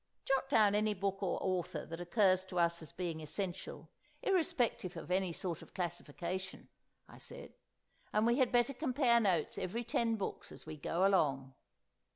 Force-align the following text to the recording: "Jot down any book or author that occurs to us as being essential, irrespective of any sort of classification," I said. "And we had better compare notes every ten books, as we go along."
"Jot 0.25 0.49
down 0.49 0.73
any 0.73 0.95
book 0.95 1.21
or 1.21 1.37
author 1.43 1.85
that 1.85 2.01
occurs 2.01 2.43
to 2.45 2.57
us 2.57 2.81
as 2.81 2.91
being 2.91 3.19
essential, 3.19 3.87
irrespective 4.23 4.97
of 4.97 5.11
any 5.11 5.31
sort 5.31 5.61
of 5.61 5.75
classification," 5.75 6.69
I 7.07 7.19
said. 7.19 7.53
"And 8.11 8.25
we 8.25 8.39
had 8.39 8.51
better 8.51 8.73
compare 8.73 9.19
notes 9.19 9.59
every 9.59 9.83
ten 9.83 10.15
books, 10.15 10.51
as 10.51 10.65
we 10.65 10.75
go 10.75 11.05
along." 11.05 11.53